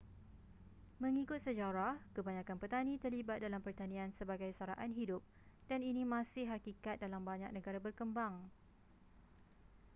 [1.03, 5.21] mengikut sejarah kebanyakan petani terlibat dalam pertanian sebagai saraan hidup
[5.69, 8.35] dan ini masih hakikat dalam banyak negara berkembang